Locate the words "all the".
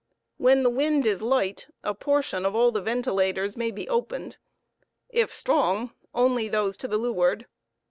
2.55-2.81